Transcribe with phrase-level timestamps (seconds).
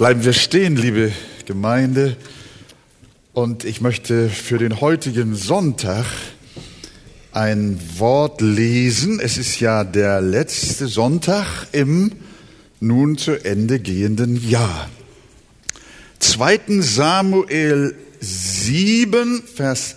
[0.00, 1.12] Bleiben wir stehen, liebe
[1.44, 2.16] Gemeinde.
[3.34, 6.06] Und ich möchte für den heutigen Sonntag
[7.32, 9.20] ein Wort lesen.
[9.20, 12.12] Es ist ja der letzte Sonntag im
[12.80, 14.88] nun zu Ende gehenden Jahr.
[16.20, 16.80] 2.
[16.80, 19.96] Samuel 7, Vers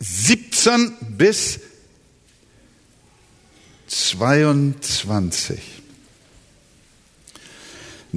[0.00, 1.60] 17 bis
[3.86, 5.75] 22.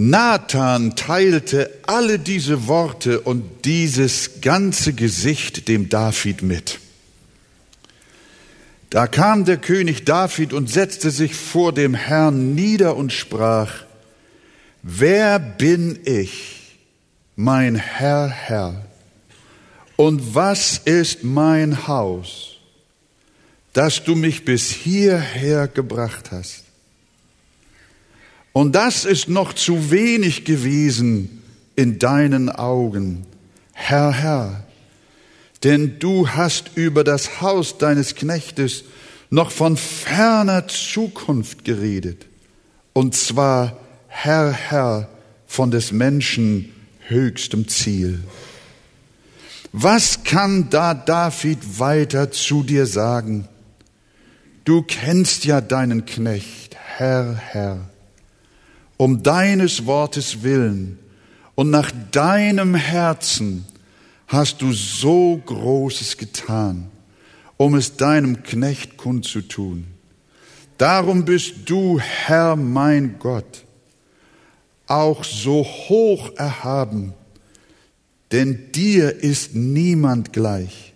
[0.02, 6.80] Nathan teilte alle diese Worte und dieses ganze Gesicht dem David mit.
[8.90, 13.84] Da kam der König David und setzte sich vor dem Herrn nieder und sprach,
[14.84, 16.78] Wer bin ich,
[17.36, 18.86] mein Herr, Herr?
[19.98, 22.56] Und was ist mein Haus,
[23.74, 26.69] dass du mich bis hierher gebracht hast?
[28.54, 31.44] Und das ist noch zu wenig gewesen
[31.76, 33.26] in deinen Augen,
[33.74, 34.64] Herr, Herr.
[35.64, 38.86] Denn du hast über das Haus deines Knechtes
[39.30, 42.26] noch von ferner Zukunft geredet.
[42.94, 43.78] Und zwar,
[44.08, 45.10] Herr, Herr,
[45.46, 46.74] von des Menschen
[47.08, 48.20] höchstem Ziel.
[49.72, 53.48] Was kann da David weiter zu dir sagen?
[54.66, 57.90] Du kennst ja deinen Knecht, Herr, Herr
[59.00, 61.00] um deines Wortes willen
[61.56, 63.66] und nach deinem Herzen
[64.28, 66.92] hast du so Großes getan,
[67.56, 69.88] um es deinem Knecht kundzutun.
[70.78, 73.64] Darum bist du, Herr mein Gott,
[74.86, 77.14] auch so hoch erhaben,
[78.34, 80.94] denn dir ist niemand gleich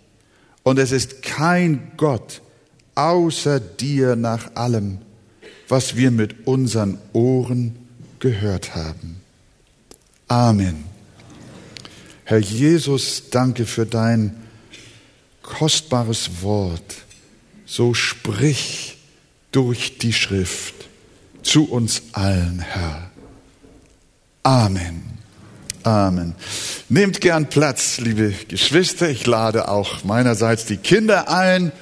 [0.64, 2.42] und es ist kein Gott
[2.96, 4.98] außer dir nach allem,
[5.70, 7.83] was wir mit unseren Ohren
[8.24, 9.22] gehört haben.
[10.30, 10.86] Amen.
[12.24, 14.34] Herr Jesus, danke für dein
[15.42, 16.96] kostbares Wort.
[17.66, 18.97] So sprich
[19.52, 20.74] durch die Schrift
[21.44, 23.12] zu uns allen, Herr.
[24.44, 25.03] Amen.
[25.84, 26.34] Amen.
[26.88, 29.09] Nehmt gern Platz, liebe Geschwister.
[29.09, 31.74] Ich lade auch meinerseits die Kinder ein,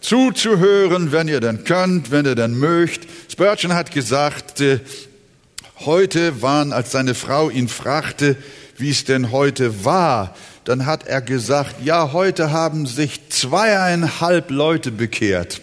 [0.00, 3.06] zuzuhören, wenn ihr denn könnt, wenn ihr denn mögt.
[3.30, 4.80] Spurgeon hat gesagt, äh,
[5.80, 8.36] Heute waren, als seine Frau ihn fragte,
[8.76, 14.90] wie es denn heute war, dann hat er gesagt, ja, heute haben sich zweieinhalb Leute
[14.90, 15.60] bekehrt.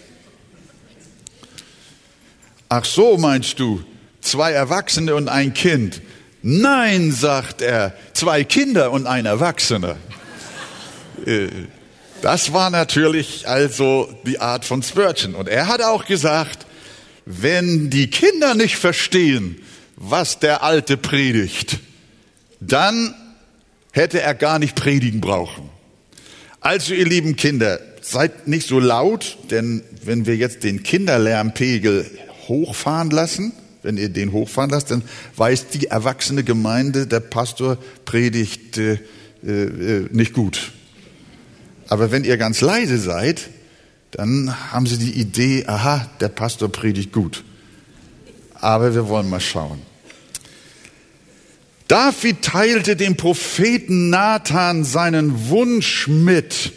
[2.69, 3.83] Ach so, meinst du,
[4.21, 6.01] zwei Erwachsene und ein Kind?
[6.41, 9.97] Nein, sagt er, zwei Kinder und ein Erwachsener.
[11.25, 11.47] Äh,
[12.21, 15.35] das war natürlich also die Art von Spurgeon.
[15.35, 16.65] Und er hat auch gesagt,
[17.25, 19.61] wenn die Kinder nicht verstehen,
[20.01, 21.79] was der Alte predigt,
[22.59, 23.13] dann
[23.91, 25.69] hätte er gar nicht predigen brauchen.
[26.59, 32.09] Also ihr lieben Kinder, seid nicht so laut, denn wenn wir jetzt den Kinderlärmpegel
[32.47, 33.53] hochfahren lassen,
[33.83, 35.03] wenn ihr den hochfahren lasst, dann
[35.35, 38.97] weiß die erwachsene Gemeinde, der Pastor predigt äh,
[39.43, 40.71] äh, nicht gut.
[41.87, 43.49] Aber wenn ihr ganz leise seid,
[44.11, 47.43] dann haben sie die Idee, aha, der Pastor predigt gut.
[48.55, 49.90] Aber wir wollen mal schauen.
[51.91, 56.71] David teilte dem Propheten Nathan seinen Wunsch mit,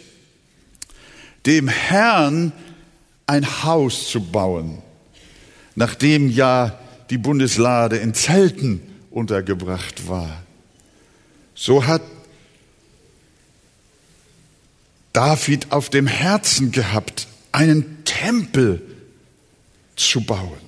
[1.45, 2.51] dem Herrn
[3.25, 4.79] ein Haus zu bauen,
[5.73, 6.77] nachdem ja
[7.09, 10.43] die Bundeslade in Zelten untergebracht war.
[11.53, 12.01] So hat
[15.13, 18.81] David auf dem Herzen gehabt, einen Tempel
[19.95, 20.64] zu bauen.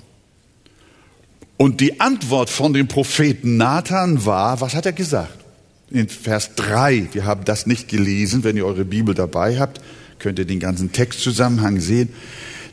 [1.57, 5.43] Und die Antwort von dem Propheten Nathan war, was hat er gesagt?
[5.89, 9.81] In Vers 3, wir haben das nicht gelesen, wenn ihr eure Bibel dabei habt,
[10.19, 12.09] könnt ihr den ganzen Textzusammenhang sehen.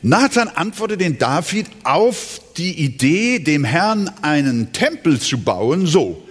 [0.03, 6.21] Nathan antwortet den David auf die Idee, dem Herrn einen Tempel zu bauen, so.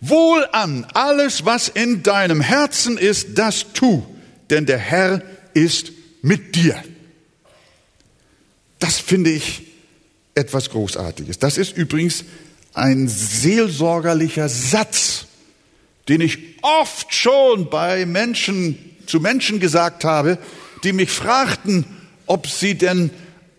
[0.00, 4.04] Wohl an, alles was in deinem Herzen ist, das tu,
[4.50, 5.22] denn der Herr
[5.54, 5.90] ist
[6.22, 6.76] mit dir.
[8.78, 9.65] Das finde ich
[10.36, 11.38] etwas Großartiges.
[11.38, 12.24] Das ist übrigens
[12.74, 15.26] ein seelsorgerlicher Satz,
[16.08, 20.38] den ich oft schon bei Menschen, zu Menschen gesagt habe,
[20.84, 21.84] die mich fragten,
[22.26, 23.10] ob sie denn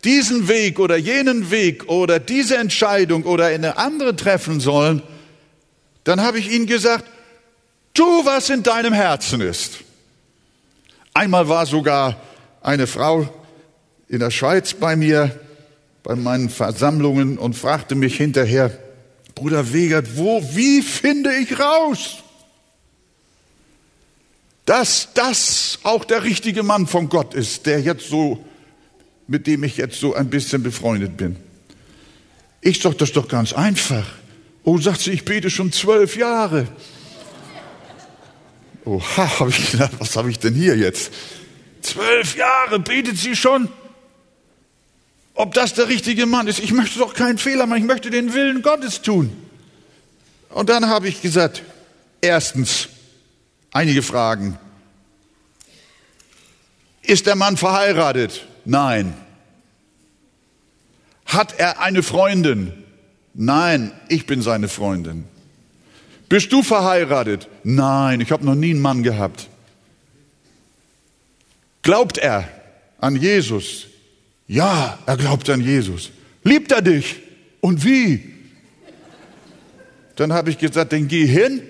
[0.04, 5.02] diesen Weg oder jenen Weg oder diese Entscheidung oder eine andere treffen sollen,
[6.04, 7.06] dann habe ich ihnen gesagt,
[7.94, 9.80] tu, was in deinem Herzen ist.
[11.14, 12.22] Einmal war sogar
[12.62, 13.28] eine Frau
[14.08, 15.38] in der Schweiz bei mir,
[16.08, 18.72] bei meinen Versammlungen und fragte mich hinterher,
[19.36, 22.24] Bruder Wegert, wo, wie finde ich raus,
[24.64, 28.42] dass das auch der richtige Mann von Gott ist, der jetzt so,
[29.28, 31.36] mit dem ich jetzt so ein bisschen befreundet bin?
[32.62, 34.06] Ich sag das doch ganz einfach.
[34.64, 36.70] Oh, sagt sie, ich bete schon zwölf Jahre.
[38.86, 41.12] Oha, habe ich gedacht, was habe ich denn hier jetzt?
[41.82, 43.68] Zwölf Jahre betet sie schon.
[45.38, 48.34] Ob das der richtige Mann ist, ich möchte doch keinen Fehler machen, ich möchte den
[48.34, 49.30] Willen Gottes tun.
[50.50, 51.62] Und dann habe ich gesagt,
[52.22, 52.90] erstens,
[53.72, 54.58] einige Fragen.
[57.04, 58.48] Ist der Mann verheiratet?
[58.66, 59.14] Nein.
[61.28, 62.74] Hat er eine Freundin?
[63.36, 65.26] Nein, ich bin seine Freundin.
[66.30, 67.48] Bist du verheiratet?
[67.64, 69.50] Nein, ich habe noch nie einen Mann gehabt.
[71.84, 72.50] Glaubt er
[73.00, 73.86] an Jesus?
[74.48, 76.12] Ja, er glaubt an Jesus.
[76.44, 77.18] Liebt er dich?
[77.60, 78.34] Und wie?
[80.16, 81.62] Dann habe ich gesagt, dann geh hin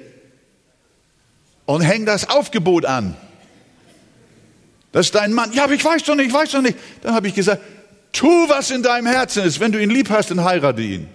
[1.66, 3.16] und häng das Aufgebot an.
[4.92, 5.52] Das ist dein Mann.
[5.54, 6.78] Ja, aber ich weiß doch nicht, ich weiß doch nicht.
[7.02, 7.62] Dann habe ich gesagt,
[8.14, 9.60] tu, was in deinem Herzen ist.
[9.60, 11.08] Wenn du ihn lieb hast, dann heirate ihn.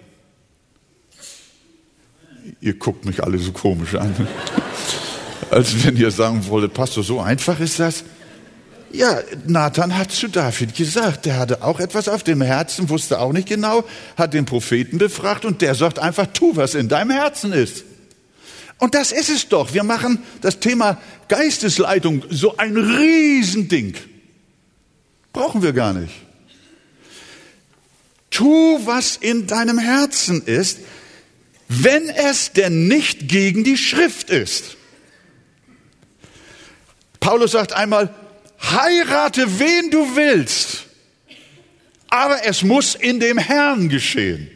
[2.61, 4.15] Ihr guckt mich alle so komisch an.
[5.51, 8.05] Als wenn ihr sagen wolltet, Pastor, so einfach ist das.
[8.93, 13.33] Ja, Nathan hat zu David gesagt, der hatte auch etwas auf dem Herzen, wusste auch
[13.33, 13.85] nicht genau,
[14.19, 17.85] hat den Propheten befragt und der sagt einfach, tu, was in deinem Herzen ist.
[18.79, 19.73] Und das ist es doch.
[19.73, 23.95] Wir machen das Thema Geistesleitung so ein Riesending.
[25.33, 26.13] Brauchen wir gar nicht.
[28.29, 30.81] Tu, was in deinem Herzen ist,
[31.69, 34.77] wenn es denn nicht gegen die Schrift ist.
[37.21, 38.13] Paulus sagt einmal,
[38.73, 40.87] heirate wen du willst,
[42.09, 44.51] aber es muss in dem Herrn geschehen.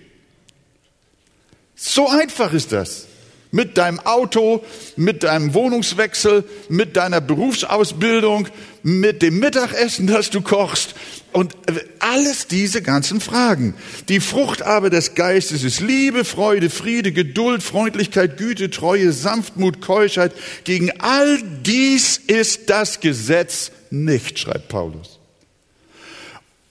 [1.74, 3.06] So einfach ist das.
[3.52, 4.64] Mit deinem Auto,
[4.96, 8.48] mit deinem Wohnungswechsel, mit deiner Berufsausbildung,
[8.82, 10.94] mit dem Mittagessen, das du kochst,
[11.32, 11.54] und
[11.98, 13.74] alles diese ganzen Fragen.
[14.08, 20.32] Die Frucht aber des Geistes ist Liebe, Freude, Friede, Geduld, Freundlichkeit, Güte, Treue, Sanftmut, Keuschheit.
[20.64, 25.18] Gegen all dies ist das Gesetz nicht, schreibt Paulus.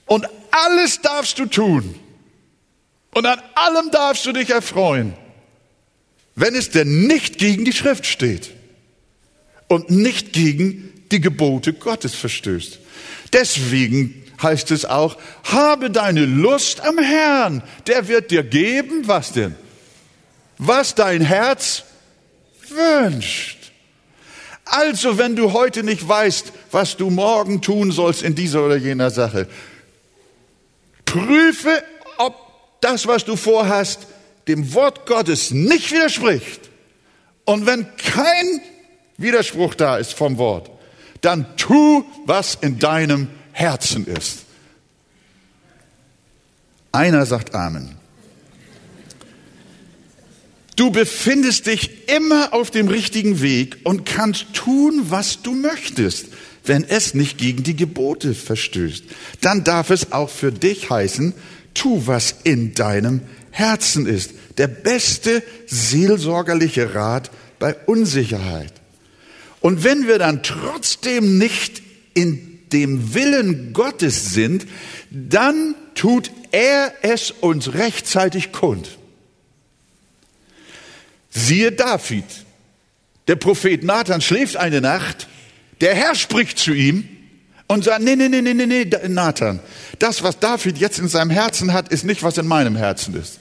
[0.06, 1.98] Und alles darfst du tun.
[3.14, 5.14] Und an allem darfst du dich erfreuen,
[6.34, 8.50] wenn es denn nicht gegen die Schrift steht
[9.68, 12.78] und nicht gegen die Gebote Gottes verstößt.
[13.32, 19.54] Deswegen heißt es auch, habe deine Lust am Herrn, der wird dir geben, was denn?
[20.58, 21.84] Was dein Herz
[22.68, 23.72] wünscht.
[24.64, 29.08] Also, wenn du heute nicht weißt, was du morgen tun sollst in dieser oder jener
[29.10, 29.48] Sache,
[31.06, 31.82] prüfe,
[32.18, 32.36] ob
[32.82, 34.00] das, was du vorhast,
[34.46, 36.68] dem Wort Gottes nicht widerspricht.
[37.46, 38.60] Und wenn kein
[39.16, 40.70] Widerspruch da ist vom Wort,
[41.22, 44.40] dann tu, was in deinem Herzen ist.
[46.92, 47.96] Einer sagt Amen.
[50.76, 56.26] Du befindest dich immer auf dem richtigen Weg und kannst tun, was du möchtest,
[56.66, 59.04] wenn es nicht gegen die Gebote verstößt.
[59.40, 61.34] Dann darf es auch für dich heißen,
[61.74, 63.20] tu, was in deinem
[63.50, 64.32] Herzen ist.
[64.58, 68.72] Der beste seelsorgerliche Rat bei Unsicherheit.
[69.60, 71.82] Und wenn wir dann trotzdem nicht
[72.14, 74.66] in dem Willen Gottes sind,
[75.10, 78.98] dann tut er es uns rechtzeitig kund.
[81.30, 82.24] Siehe David.
[83.28, 85.28] Der Prophet Nathan schläft eine Nacht,
[85.80, 87.08] der Herr spricht zu ihm
[87.68, 89.60] und sagt, nee, nee, nee, nee, nee, nee, Nathan,
[89.98, 93.40] das, was David jetzt in seinem Herzen hat, ist nicht, was in meinem Herzen ist.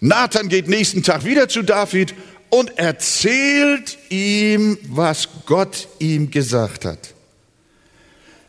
[0.00, 2.14] Nathan geht nächsten Tag wieder zu David
[2.48, 7.14] und erzählt ihm, was Gott ihm gesagt hat.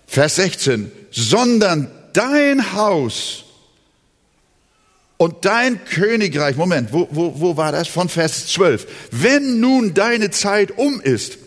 [0.07, 3.45] Vers 16, sondern dein Haus
[5.17, 7.87] und dein Königreich, Moment, wo, wo, wo war das?
[7.87, 8.87] Von Vers 12.
[9.11, 11.37] Wenn nun deine Zeit um ist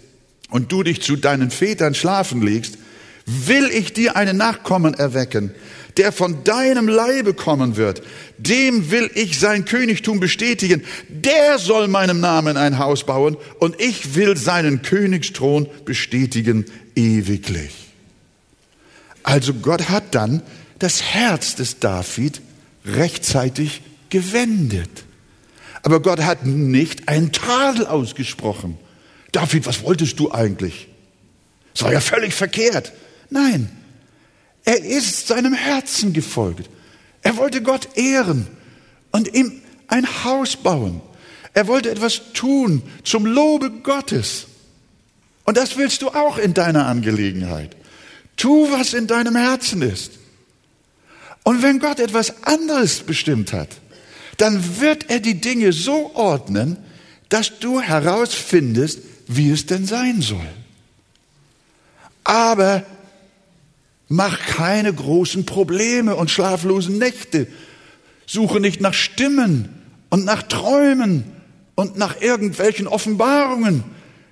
[0.51, 2.79] und du dich zu deinen Vätern schlafen legst,
[3.27, 5.55] will ich dir einen Nachkommen erwecken,
[5.97, 8.03] der von deinem Leibe kommen wird.
[8.37, 10.83] Dem will ich sein Königtum bestätigen.
[11.09, 17.73] Der soll meinem Namen ein Haus bauen und ich will seinen Königsthron bestätigen ewiglich.
[19.23, 20.43] Also Gott hat dann
[20.79, 22.43] das Herz des David
[22.85, 25.05] rechtzeitig gewendet.
[25.83, 28.79] Aber Gott hat nicht einen Tadel ausgesprochen.
[29.35, 30.87] David, was wolltest du eigentlich?
[31.73, 32.93] Das war ja völlig verkehrt.
[33.31, 33.69] Nein,
[34.65, 36.71] er ist seinem Herzen gefolgt.
[37.23, 38.47] Er wollte Gott ehren
[39.11, 41.01] und ihm ein Haus bauen.
[41.53, 44.47] Er wollte etwas tun zum Lobe Gottes.
[45.45, 47.77] Und das willst du auch in deiner Angelegenheit.
[48.37, 50.13] Tu, was in deinem Herzen ist.
[51.43, 53.69] Und wenn Gott etwas anderes bestimmt hat,
[54.37, 56.79] dann wird er die Dinge so ordnen,
[57.29, 60.49] dass du herausfindest, wie es denn sein soll.
[62.25, 62.85] Aber
[64.09, 67.47] mach keine großen Probleme und schlaflosen Nächte.
[68.27, 69.69] Suche nicht nach Stimmen
[70.11, 71.25] und nach Träumen
[71.75, 73.85] und nach irgendwelchen Offenbarungen,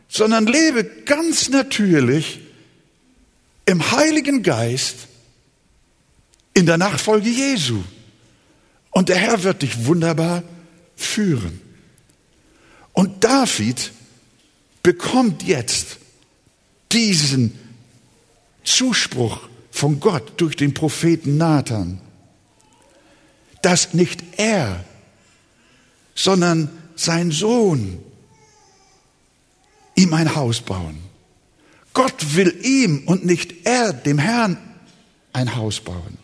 [0.08, 2.40] sondern lebe ganz natürlich
[3.64, 5.08] im Heiligen Geist
[6.54, 7.82] in der Nachfolge Jesu.
[8.90, 10.42] Und der Herr wird dich wunderbar
[10.96, 11.60] führen.
[12.92, 13.90] Und David
[14.82, 15.98] bekommt jetzt
[16.90, 17.58] diesen
[18.64, 22.00] Zuspruch von Gott durch den Propheten Nathan,
[23.62, 24.84] dass nicht er,
[26.14, 27.98] sondern sein Sohn
[29.94, 30.98] ihm ein Haus bauen.
[31.94, 34.56] Gott will ihm und nicht er, dem Herrn,
[35.32, 36.18] ein Haus bauen.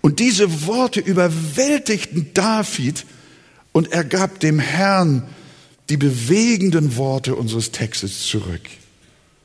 [0.00, 3.04] Und diese Worte überwältigten David
[3.72, 5.26] und er gab dem Herrn
[5.88, 8.62] die bewegenden Worte unseres Textes zurück.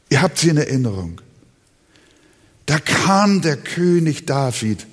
[0.09, 1.21] Ihr habt sie in Erinnerung.
[2.65, 4.85] Da kam der König David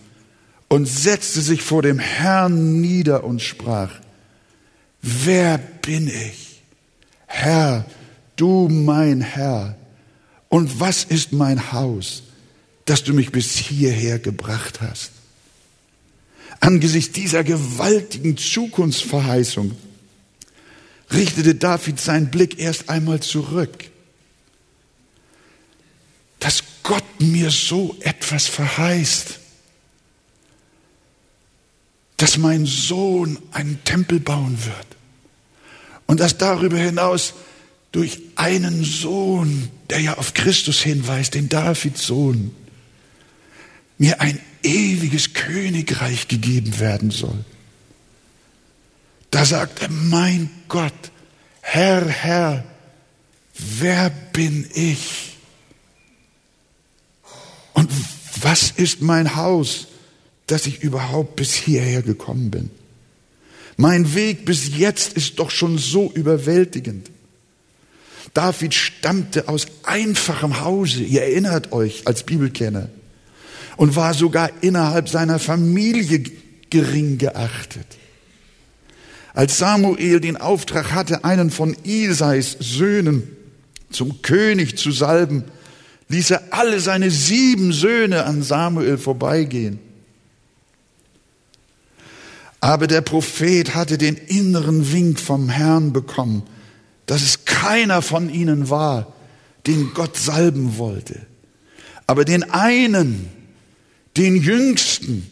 [0.69, 3.93] und setzte sich vor dem Herrn nieder und sprach,
[5.01, 6.63] wer bin ich?
[7.27, 7.87] Herr,
[8.37, 9.77] du mein Herr,
[10.49, 12.23] und was ist mein Haus,
[12.85, 15.13] dass du mich bis hierher gebracht hast?
[16.61, 19.73] Angesichts dieser gewaltigen Zukunftsverheißung
[21.13, 23.91] richtete David seinen Blick erst einmal zurück.
[26.39, 29.39] Dass Gott mir so etwas verheißt,
[32.17, 34.87] dass mein Sohn einen Tempel bauen wird
[36.07, 37.35] und dass darüber hinaus
[37.93, 42.55] durch einen Sohn, der ja auf Christus hinweist, den Davids Sohn,
[43.99, 47.45] mir ein ewiges Königreich gegeben werden soll.
[49.31, 50.93] Da sagt er, mein Gott,
[51.61, 52.65] Herr, Herr,
[53.55, 55.37] wer bin ich?
[57.75, 57.91] Und
[58.41, 59.89] was ist mein Haus,
[60.47, 62.71] dass ich überhaupt bis hierher gekommen bin?
[63.77, 67.11] Mein Weg bis jetzt ist doch schon so überwältigend.
[68.35, 72.89] David stammte aus einfachem Hause, ihr erinnert euch als Bibelkenner,
[73.77, 76.25] und war sogar innerhalb seiner Familie
[76.71, 77.87] gering geachtet.
[79.39, 83.37] Als Samuel den Auftrag hatte, einen von Isais Söhnen
[83.89, 85.45] zum König zu salben,
[86.09, 89.79] ließ er alle seine sieben Söhne an Samuel vorbeigehen.
[92.59, 96.43] Aber der Prophet hatte den inneren Wink vom Herrn bekommen,
[97.07, 99.13] dass es keiner von ihnen war,
[99.69, 101.15] den Gott salben wollte.
[102.09, 103.29] Aber den einen,
[104.17, 105.31] den jüngsten,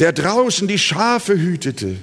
[0.00, 1.96] der draußen die Schafe hütete,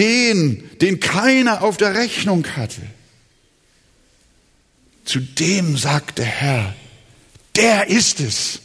[0.00, 2.80] den, den keiner auf der Rechnung hatte.
[5.04, 6.74] Zu dem sagt der Herr,
[7.54, 8.60] der ist es,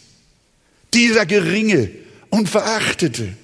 [0.93, 1.91] dieser geringe
[2.29, 3.35] und verachtete.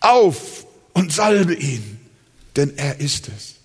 [0.00, 2.00] Auf und salbe ihn,
[2.56, 3.56] denn er ist es.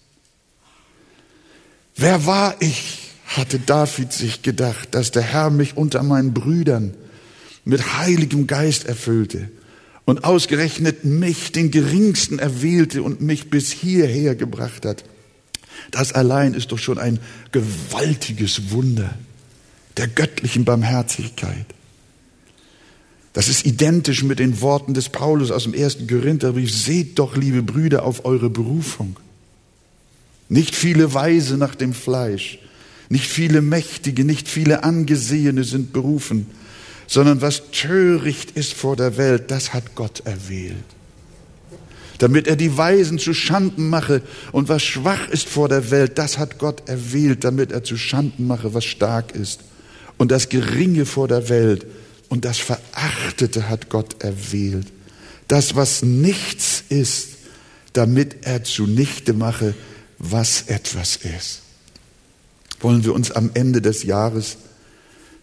[1.96, 6.96] Wer war ich, hatte David sich gedacht, dass der Herr mich unter meinen Brüdern
[7.64, 9.50] mit heiligem Geist erfüllte
[10.06, 15.04] und ausgerechnet mich, den geringsten, erwählte und mich bis hierher gebracht hat.
[15.92, 17.20] Das allein ist doch schon ein
[17.52, 19.18] gewaltiges Wunder
[19.98, 21.66] der göttlichen Barmherzigkeit.
[23.34, 26.74] Das ist identisch mit den Worten des Paulus aus dem ersten Korintherbrief.
[26.74, 29.18] Seht doch, liebe Brüder, auf eure Berufung.
[30.50, 32.60] Nicht viele Weise nach dem Fleisch,
[33.08, 36.48] nicht viele Mächtige, nicht viele Angesehene sind berufen,
[37.12, 40.78] sondern was töricht ist vor der Welt, das hat Gott erwählt.
[42.20, 44.22] Damit er die Weisen zu Schanden mache
[44.54, 48.48] und was schwach ist vor der Welt, das hat Gott erwählt, damit er zu Schanden
[48.48, 49.60] mache, was stark ist.
[50.18, 51.86] Und das Geringe vor der Welt
[52.30, 54.88] und das Verachtete hat Gott erwählt.
[55.50, 57.28] Das, was nichts ist,
[57.92, 59.74] damit er zunichte mache,
[60.18, 61.64] was etwas ist.
[62.80, 64.56] Wollen wir uns am Ende des Jahres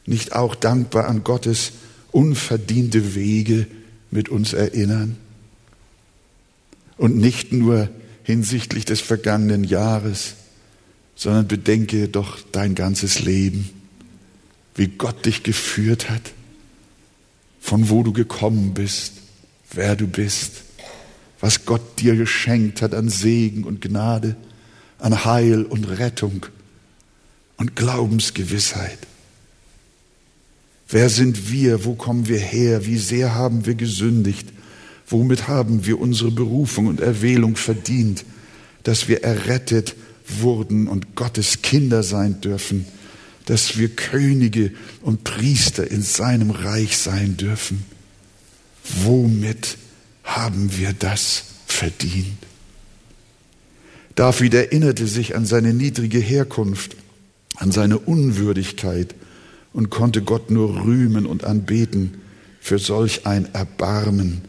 [0.08, 1.72] nicht auch dankbar an Gottes
[2.10, 3.66] unverdiente Wege
[4.10, 5.16] mit uns erinnern?
[6.96, 7.88] Und nicht nur
[8.24, 10.34] hinsichtlich des vergangenen Jahres,
[11.14, 13.70] sondern bedenke doch dein ganzes Leben,
[14.74, 16.32] wie Gott dich geführt hat,
[17.60, 19.14] von wo du gekommen bist,
[19.72, 20.62] wer du bist,
[21.40, 24.36] was Gott dir geschenkt hat an Segen und Gnade,
[24.98, 26.46] an Heil und Rettung
[27.56, 28.98] und Glaubensgewissheit.
[30.88, 31.84] Wer sind wir?
[31.84, 32.86] Wo kommen wir her?
[32.86, 34.48] Wie sehr haben wir gesündigt?
[35.06, 38.24] Womit haben wir unsere Berufung und Erwählung verdient,
[38.82, 39.94] dass wir errettet
[40.26, 42.86] wurden und Gottes Kinder sein dürfen,
[43.46, 47.84] dass wir Könige und Priester in seinem Reich sein dürfen?
[49.02, 49.76] Womit
[50.24, 52.38] haben wir das verdient?
[54.14, 56.96] David erinnerte sich an seine niedrige Herkunft,
[57.56, 59.14] an seine Unwürdigkeit
[59.72, 62.20] und konnte Gott nur rühmen und anbeten
[62.60, 64.42] für solch ein Erbarmen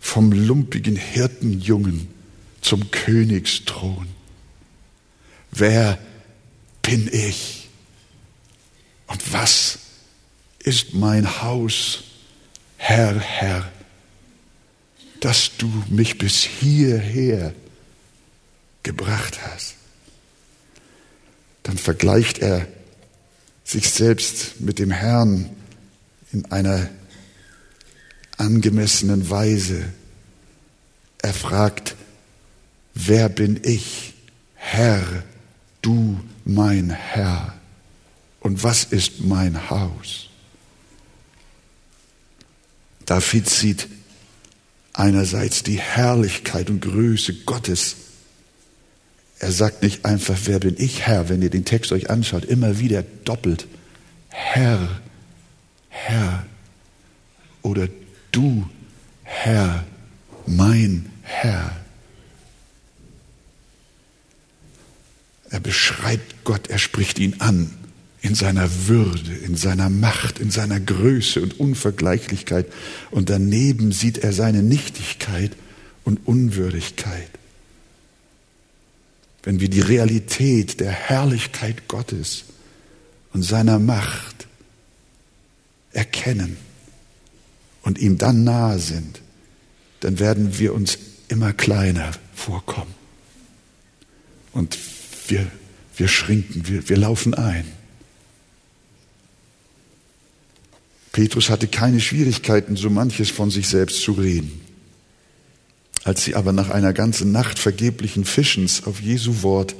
[0.00, 2.08] vom lumpigen Hirtenjungen
[2.60, 4.06] zum Königsthron.
[5.50, 5.98] Wer
[6.82, 7.68] bin ich?
[9.06, 9.78] Und was
[10.58, 12.04] ist mein Haus,
[12.76, 13.70] Herr, Herr,
[15.20, 17.54] dass du mich bis hierher
[18.82, 19.74] gebracht hast?
[21.62, 22.66] Dann vergleicht er
[23.68, 25.50] sich selbst mit dem Herrn
[26.32, 26.88] in einer
[28.38, 29.92] angemessenen Weise.
[31.18, 31.94] Er fragt,
[32.94, 34.14] wer bin ich,
[34.54, 35.04] Herr,
[35.82, 37.54] du mein Herr?
[38.40, 40.30] Und was ist mein Haus?
[43.04, 43.86] David sieht
[44.94, 47.96] einerseits die Herrlichkeit und Größe Gottes
[49.40, 52.80] er sagt nicht einfach, wer bin ich Herr, wenn ihr den Text euch anschaut, immer
[52.80, 53.66] wieder doppelt.
[54.28, 55.00] Herr,
[55.88, 56.44] Herr
[57.62, 57.88] oder
[58.32, 58.68] du,
[59.22, 59.84] Herr,
[60.46, 61.76] mein Herr.
[65.50, 67.70] Er beschreibt Gott, er spricht ihn an
[68.20, 72.66] in seiner Würde, in seiner Macht, in seiner Größe und Unvergleichlichkeit.
[73.12, 75.52] Und daneben sieht er seine Nichtigkeit
[76.04, 77.30] und Unwürdigkeit
[79.42, 82.44] wenn wir die Realität der Herrlichkeit Gottes
[83.32, 84.46] und seiner Macht
[85.92, 86.56] erkennen
[87.82, 89.20] und ihm dann nahe sind,
[90.00, 90.98] dann werden wir uns
[91.28, 92.94] immer kleiner vorkommen.
[94.52, 94.78] Und
[95.28, 95.46] wir,
[95.96, 97.64] wir schrinken, wir, wir laufen ein.
[101.12, 104.67] Petrus hatte keine Schwierigkeiten, so manches von sich selbst zu reden.
[106.08, 109.74] Als sie aber nach einer ganzen Nacht vergeblichen Fischens auf Jesu Wort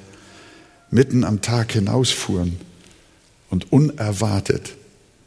[0.90, 2.60] mitten am Tag hinausfuhren
[3.48, 4.74] und unerwartet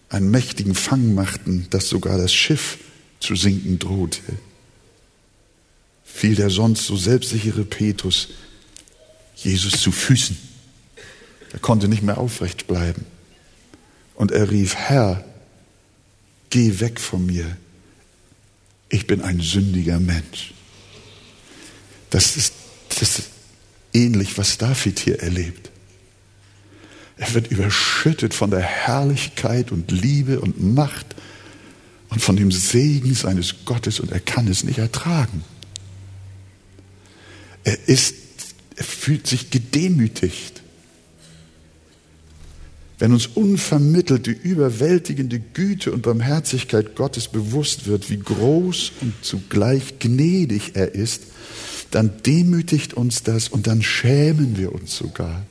[0.09, 2.77] einen mächtigen Fang machten, dass sogar das Schiff
[3.19, 4.21] zu sinken drohte,
[6.03, 8.27] fiel der sonst so selbstsichere Petrus
[9.35, 10.37] Jesus zu Füßen.
[11.51, 13.05] Er konnte nicht mehr aufrecht bleiben.
[14.13, 15.25] Und er rief, Herr,
[16.51, 17.57] geh weg von mir.
[18.89, 20.53] Ich bin ein sündiger Mensch.
[22.11, 22.53] Das ist,
[22.89, 23.29] das ist
[23.93, 25.71] ähnlich, was David hier erlebt.
[27.17, 31.15] Er wird überschüttet von der Herrlichkeit und Liebe und Macht
[32.09, 35.43] und von dem Segen seines Gottes und er kann es nicht ertragen.
[37.63, 38.15] Er ist,
[38.75, 40.61] er fühlt sich gedemütigt.
[42.99, 49.99] Wenn uns unvermittelt die überwältigende Güte und Barmherzigkeit Gottes bewusst wird, wie groß und zugleich
[49.99, 51.23] gnädig er ist,
[51.91, 55.45] dann demütigt uns das und dann schämen wir uns sogar.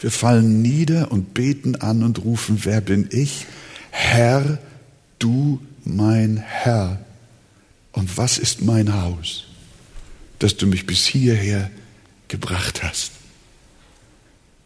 [0.00, 3.46] Wir fallen nieder und beten an und rufen, wer bin ich?
[3.90, 4.58] Herr,
[5.18, 7.04] du mein Herr.
[7.92, 9.44] Und was ist mein Haus,
[10.40, 11.70] dass du mich bis hierher
[12.28, 13.12] gebracht hast?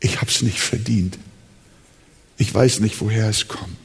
[0.01, 1.19] Ich habe es nicht verdient.
[2.39, 3.77] Ich weiß nicht, woher es kommt.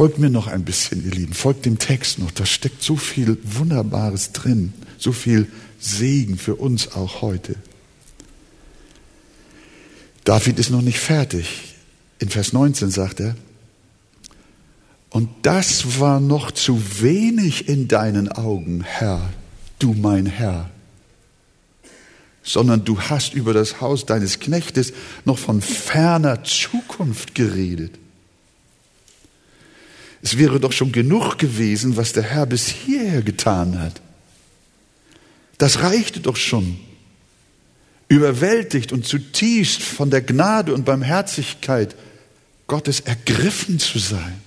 [0.00, 1.34] Folgt mir noch ein bisschen, ihr Lieben.
[1.34, 2.30] Folgt dem Text noch.
[2.30, 4.72] Da steckt so viel Wunderbares drin.
[4.96, 5.46] So viel
[5.78, 7.56] Segen für uns auch heute.
[10.24, 11.74] David ist noch nicht fertig.
[12.18, 13.36] In Vers 19 sagt er,
[15.10, 19.28] und das war noch zu wenig in deinen Augen, Herr,
[19.80, 20.70] du mein Herr,
[22.42, 24.94] sondern du hast über das Haus deines Knechtes
[25.26, 27.98] noch von ferner Zukunft geredet.
[30.22, 34.00] Es wäre doch schon genug gewesen, was der Herr bis hierher getan hat.
[35.58, 36.78] Das reichte doch schon.
[38.08, 41.94] Überwältigt und zutiefst von der Gnade und Barmherzigkeit
[42.66, 44.42] Gottes ergriffen zu sein.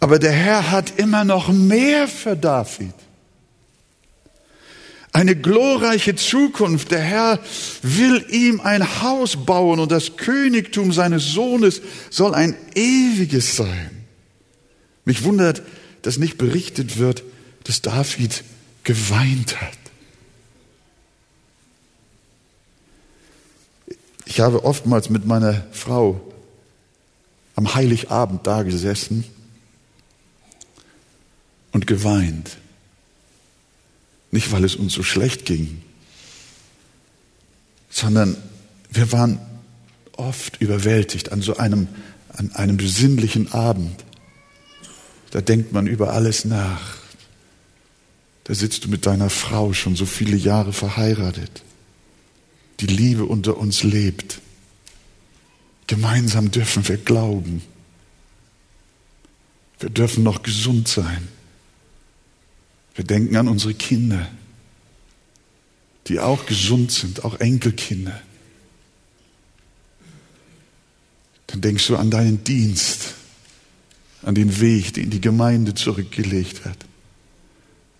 [0.00, 2.94] Aber der Herr hat immer noch mehr für David
[5.12, 6.90] eine glorreiche Zukunft.
[6.90, 7.40] Der Herr
[7.82, 13.90] will ihm ein Haus bauen und das Königtum seines Sohnes soll ein ewiges sein.
[15.04, 15.62] Mich wundert,
[16.02, 17.24] dass nicht berichtet wird,
[17.64, 18.44] dass David
[18.84, 19.78] geweint hat.
[24.24, 26.20] Ich habe oftmals mit meiner Frau
[27.56, 29.24] am Heiligabend da gesessen
[31.72, 32.58] und geweint.
[34.30, 35.82] Nicht, weil es uns so schlecht ging,
[37.88, 38.36] sondern
[38.90, 39.38] wir waren
[40.12, 41.88] oft überwältigt an so einem,
[42.28, 44.04] an einem besinnlichen Abend.
[45.30, 46.98] Da denkt man über alles nach.
[48.44, 51.62] Da sitzt du mit deiner Frau schon so viele Jahre verheiratet.
[52.80, 54.40] Die Liebe unter uns lebt.
[55.86, 57.62] Gemeinsam dürfen wir glauben.
[59.80, 61.28] Wir dürfen noch gesund sein.
[62.98, 64.28] Wir denken an unsere Kinder,
[66.08, 68.20] die auch gesund sind, auch Enkelkinder.
[71.46, 73.14] Dann denkst du an deinen Dienst,
[74.22, 76.76] an den Weg, den die Gemeinde zurückgelegt hat,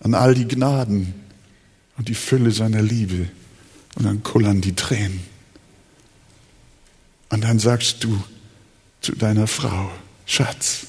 [0.01, 1.13] an all die Gnaden
[1.97, 3.29] und die Fülle seiner Liebe
[3.95, 5.21] und dann kullern die Tränen.
[7.29, 8.21] Und dann sagst du
[8.99, 9.91] zu deiner Frau,
[10.25, 10.87] Schatz,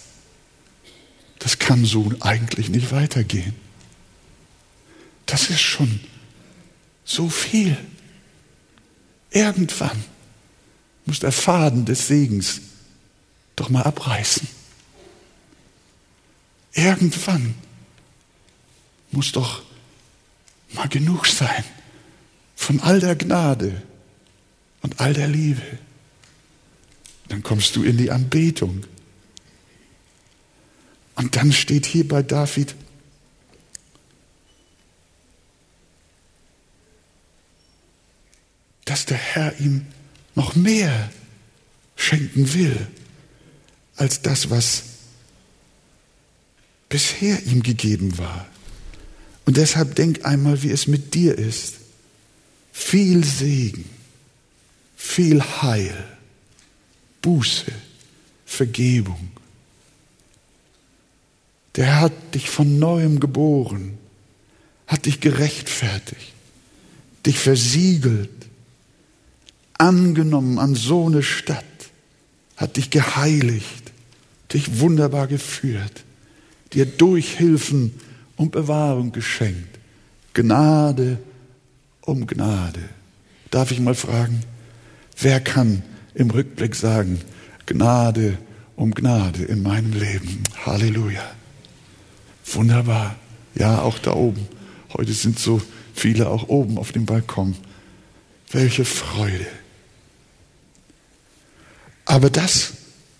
[1.38, 3.69] das kann so eigentlich nicht weitergehen.
[5.30, 6.00] Das ist schon
[7.04, 7.76] so viel.
[9.30, 10.04] Irgendwann
[11.06, 12.60] muss der Faden des Segens
[13.54, 14.48] doch mal abreißen.
[16.72, 17.54] Irgendwann
[19.12, 19.62] muss doch
[20.72, 21.64] mal genug sein
[22.56, 23.82] von all der Gnade
[24.82, 25.62] und all der Liebe.
[27.28, 28.84] Dann kommst du in die Anbetung.
[31.14, 32.74] Und dann steht hier bei David,
[38.90, 39.86] dass der Herr ihm
[40.34, 41.12] noch mehr
[41.94, 42.88] schenken will
[43.94, 44.82] als das, was
[46.88, 48.48] bisher ihm gegeben war.
[49.46, 51.76] Und deshalb denk einmal, wie es mit dir ist.
[52.72, 53.88] Viel Segen,
[54.96, 56.08] viel Heil,
[57.22, 57.70] Buße,
[58.44, 59.30] Vergebung.
[61.76, 63.98] Der Herr hat dich von neuem geboren,
[64.88, 66.32] hat dich gerechtfertigt,
[67.24, 68.39] dich versiegelt,
[69.80, 71.64] angenommen an so eine Stadt,
[72.56, 73.92] hat dich geheiligt,
[74.52, 76.04] dich wunderbar geführt,
[76.72, 77.94] dir Durchhilfen
[78.36, 79.78] und Bewahrung geschenkt.
[80.34, 81.18] Gnade
[82.02, 82.88] um Gnade.
[83.50, 84.42] Darf ich mal fragen,
[85.18, 85.82] wer kann
[86.14, 87.20] im Rückblick sagen,
[87.66, 88.38] Gnade
[88.76, 90.44] um Gnade in meinem Leben?
[90.64, 91.24] Halleluja.
[92.52, 93.16] Wunderbar.
[93.54, 94.46] Ja, auch da oben.
[94.92, 95.60] Heute sind so
[95.94, 97.56] viele auch oben auf dem Balkon.
[98.52, 99.46] Welche Freude.
[102.10, 102.72] Aber das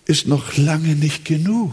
[0.03, 1.71] ist noch lange nicht genug,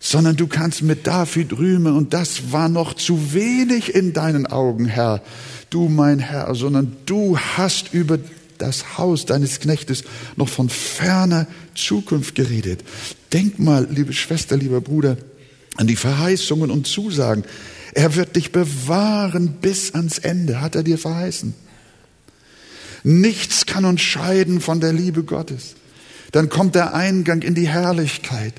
[0.00, 4.86] sondern du kannst mit David rühmen und das war noch zu wenig in deinen Augen,
[4.86, 5.22] Herr,
[5.68, 8.18] du mein Herr, sondern du hast über
[8.56, 10.02] das Haus deines Knechtes
[10.36, 12.82] noch von ferner Zukunft geredet.
[13.34, 15.18] Denk mal, liebe Schwester, lieber Bruder,
[15.76, 17.44] an die Verheißungen und Zusagen.
[17.92, 21.52] Er wird dich bewahren bis ans Ende, hat er dir verheißen.
[23.10, 25.76] Nichts kann uns scheiden von der Liebe Gottes.
[26.32, 28.54] Dann kommt der Eingang in die Herrlichkeit.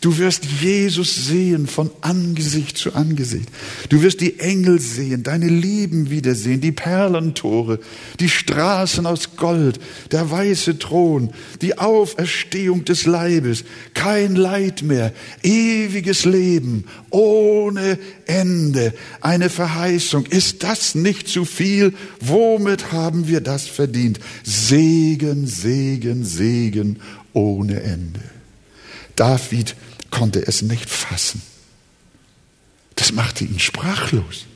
[0.00, 3.48] Du wirst Jesus sehen von Angesicht zu Angesicht.
[3.88, 7.78] Du wirst die Engel sehen, deine Lieben wiedersehen, die Perlentore,
[8.18, 9.78] die Straßen aus Gold,
[10.10, 11.30] der weiße Thron,
[11.60, 15.12] die Auferstehung des Leibes, kein Leid mehr,
[15.44, 20.26] ewiges Leben ohne Ende, eine Verheißung.
[20.26, 21.92] Ist das nicht zu viel?
[22.20, 24.18] Womit haben wir das verdient?
[24.42, 26.98] Segen, Segen, Segen
[27.32, 28.20] ohne Ende.
[29.16, 29.76] David
[30.10, 31.42] konnte es nicht fassen.
[32.96, 34.46] Das machte ihn sprachlos.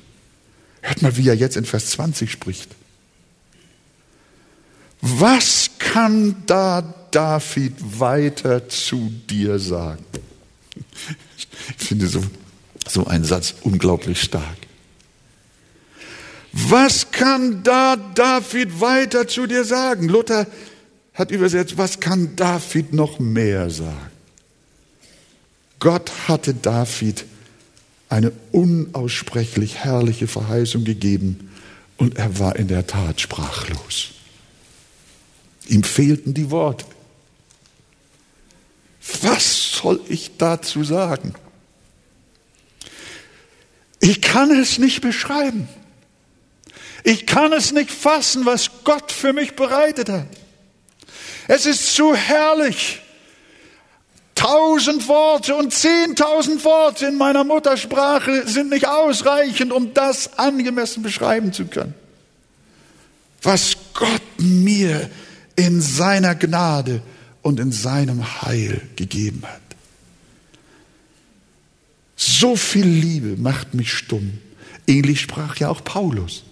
[0.83, 2.71] Hört mal, wie er jetzt in Vers 20 spricht.
[5.01, 10.05] Was kann da David weiter zu dir sagen?
[11.79, 12.23] Ich finde so,
[12.89, 14.57] so ein Satz unglaublich stark.
[16.53, 20.09] Was kann da David weiter zu dir sagen?
[20.09, 20.47] Luther
[21.17, 24.11] hat übersetzt, was kann David noch mehr sagen?
[25.79, 27.25] Gott hatte David
[28.09, 31.51] eine unaussprechlich herrliche Verheißung gegeben
[31.97, 34.11] und er war in der Tat sprachlos.
[35.67, 36.85] Ihm fehlten die Worte.
[39.23, 41.35] Was soll ich dazu sagen?
[44.01, 45.69] Ich kann es nicht beschreiben.
[47.05, 50.27] Ich kann es nicht fassen, was Gott für mich bereitet hat.
[51.49, 53.01] Es ist zu herrlich.
[54.35, 61.53] Tausend Worte und zehntausend Worte in meiner Muttersprache sind nicht ausreichend, um das angemessen beschreiben
[61.53, 61.95] zu können.
[63.43, 65.09] Was Gott mir
[65.57, 67.01] in seiner Gnade
[67.41, 69.61] und in seinem Heil gegeben hat.
[72.17, 74.39] So viel Liebe macht mich stumm.
[74.87, 76.45] Ähnlich sprach ja auch Paulus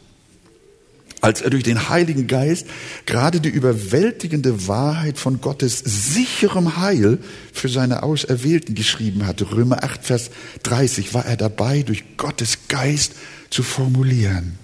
[1.25, 2.67] als er durch den Heiligen Geist
[3.07, 7.19] gerade die überwältigende Wahrheit von Gottes sicherem Heil
[7.51, 9.51] für seine Auserwählten geschrieben hatte.
[9.51, 10.31] Römer 8, Vers
[10.65, 13.13] 30 war er dabei, durch Gottes Geist
[13.49, 14.59] zu formulieren.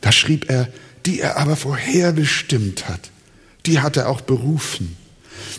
[0.00, 0.68] Da schrieb er,
[1.06, 3.10] die er aber vorherbestimmt hat,
[3.66, 4.96] die hat er auch berufen.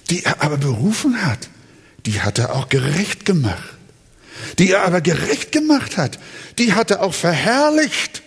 [0.10, 1.50] Die er aber berufen hat,
[2.06, 3.74] die hat er auch gerecht gemacht.
[4.60, 6.20] Die er aber gerecht gemacht hat,
[6.58, 8.24] die hat er auch verherrlicht.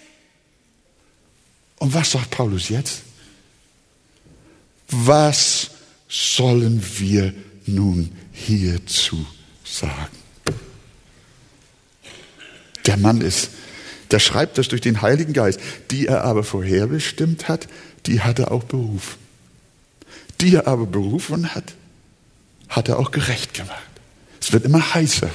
[1.79, 3.03] Und was sagt Paulus jetzt?
[4.89, 5.71] Was
[6.09, 7.35] sollen wir
[7.67, 9.27] nun hierzu
[9.65, 10.17] sagen?
[12.87, 13.51] Der Mann ist,
[14.11, 15.61] der schreibt das durch den Heiligen Geist,
[15.91, 17.69] die er aber vorherbestimmt hat,
[18.07, 19.19] die hat er auch berufen.
[20.41, 21.75] Die er aber berufen hat,
[22.69, 23.83] hat er auch gerecht gemacht.
[24.41, 25.31] Es wird immer heißer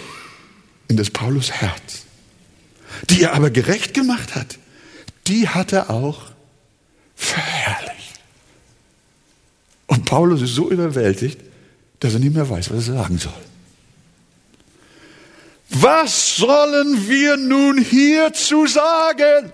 [0.88, 2.06] in des Paulus Herz.
[3.10, 4.58] Die er aber gerecht gemacht hat,
[5.28, 6.33] die hat er auch
[7.24, 8.20] verherrlicht.
[9.88, 11.40] Und Paulus ist so überwältigt,
[12.00, 13.34] dass er nicht mehr weiß, was er sagen soll.
[15.70, 19.52] Was sollen wir nun hierzu sagen?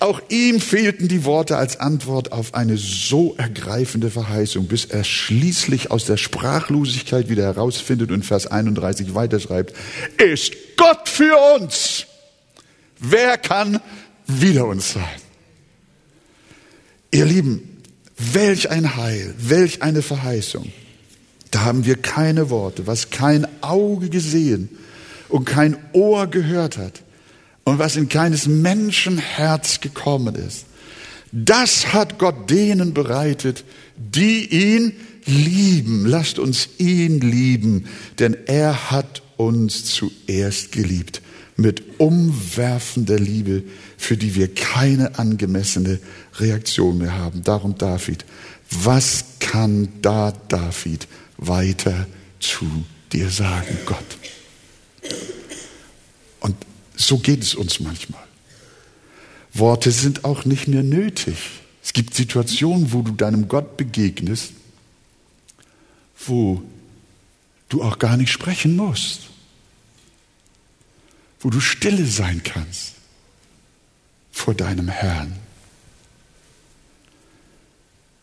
[0.00, 5.90] Auch ihm fehlten die Worte als Antwort auf eine so ergreifende Verheißung, bis er schließlich
[5.90, 9.74] aus der Sprachlosigkeit wieder herausfindet und Vers 31 weiterschreibt,
[10.18, 12.06] ist Gott für uns.
[12.98, 13.80] Wer kann
[14.26, 15.20] wider uns sein.
[17.10, 17.82] Ihr Lieben,
[18.18, 20.72] welch ein Heil, welch eine Verheißung.
[21.50, 24.68] Da haben wir keine Worte, was kein Auge gesehen
[25.28, 27.02] und kein Ohr gehört hat
[27.64, 30.66] und was in keines Menschen Herz gekommen ist.
[31.32, 33.64] Das hat Gott denen bereitet,
[33.96, 34.92] die ihn
[35.24, 36.06] lieben.
[36.06, 37.86] Lasst uns ihn lieben,
[38.18, 41.20] denn er hat uns zuerst geliebt
[41.56, 43.64] mit umwerfender Liebe,
[43.96, 45.98] für die wir keine angemessene
[46.34, 47.42] Reaktion mehr haben.
[47.42, 48.24] Darum David,
[48.70, 52.06] was kann da David weiter
[52.40, 54.18] zu dir sagen, Gott?
[56.40, 56.56] Und
[56.94, 58.22] so geht es uns manchmal.
[59.54, 61.36] Worte sind auch nicht mehr nötig.
[61.82, 64.52] Es gibt Situationen, wo du deinem Gott begegnest,
[66.26, 66.62] wo
[67.70, 69.30] du auch gar nicht sprechen musst
[71.40, 72.94] wo du stille sein kannst
[74.32, 75.36] vor deinem Herrn.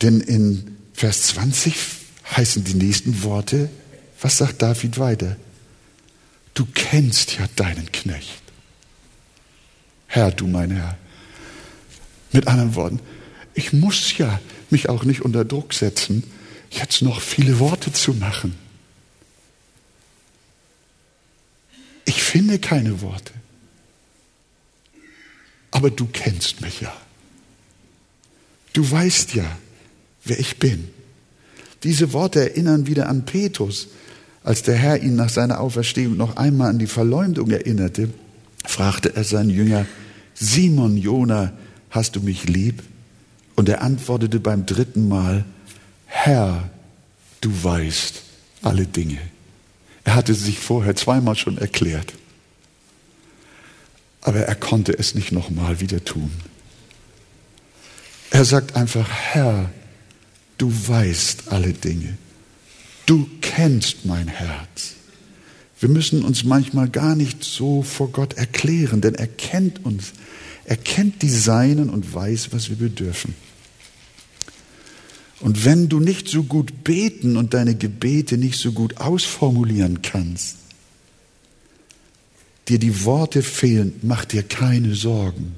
[0.01, 1.75] Denn in Vers 20
[2.35, 3.69] heißen die nächsten Worte,
[4.21, 5.37] was sagt David weiter?
[6.53, 8.41] Du kennst ja deinen Knecht.
[10.07, 10.97] Herr, du mein Herr.
[12.31, 12.99] Mit anderen Worten,
[13.53, 16.23] ich muss ja mich auch nicht unter Druck setzen,
[16.69, 18.55] jetzt noch viele Worte zu machen.
[22.05, 23.33] Ich finde keine Worte.
[25.71, 26.93] Aber du kennst mich ja.
[28.73, 29.45] Du weißt ja,
[30.23, 30.89] wer ich bin.
[31.83, 33.89] Diese Worte erinnern wieder an Petrus.
[34.43, 38.09] Als der Herr ihn nach seiner Auferstehung noch einmal an die Verleumdung erinnerte,
[38.65, 39.85] fragte er seinen Jünger,
[40.33, 41.53] Simon Jona,
[41.89, 42.83] hast du mich lieb?
[43.55, 45.45] Und er antwortete beim dritten Mal,
[46.05, 46.69] Herr,
[47.41, 48.21] du weißt
[48.63, 49.19] alle Dinge.
[50.03, 52.13] Er hatte sich vorher zweimal schon erklärt.
[54.21, 56.31] Aber er konnte es nicht nochmal wieder tun.
[58.29, 59.69] Er sagt einfach, Herr,
[60.57, 62.17] du weißt alle Dinge.
[63.05, 64.93] Du kennst mein Herz.
[65.79, 70.13] Wir müssen uns manchmal gar nicht so vor Gott erklären, denn er kennt uns.
[70.65, 73.35] Er kennt die Seinen und weiß, was wir bedürfen.
[75.43, 80.55] Und wenn du nicht so gut beten und deine Gebete nicht so gut ausformulieren kannst,
[82.69, 85.53] dir die Worte fehlen, mach dir keine Sorgen.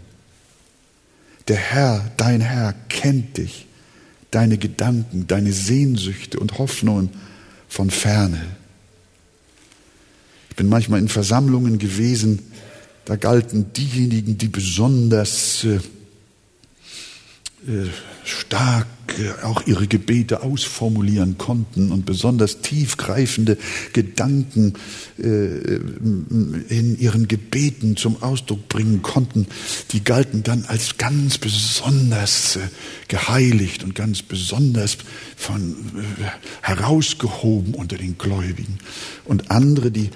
[1.48, 3.68] Der Herr, dein Herr, kennt dich,
[4.32, 7.12] deine Gedanken, deine Sehnsüchte und Hoffnungen
[7.70, 8.44] von ferne.
[10.50, 12.40] Ich bin manchmal in Versammlungen gewesen,
[13.06, 15.76] da galten diejenigen, die besonders äh,
[17.72, 17.88] äh,
[18.26, 18.88] stark
[19.20, 23.58] äh, auch ihre Gebete ausformulieren konnten und besonders tiefgreifende
[23.94, 24.74] Gedanken
[25.18, 29.48] äh, in ihren Gebeten zum Ausdruck bringen konnten,
[29.92, 32.58] die galten dann als ganz besonders
[33.08, 34.98] geheiligt und ganz besonders
[35.36, 35.76] von
[36.62, 38.80] herausgehoben unter den Gläubigen.
[39.24, 40.10] Und andere, die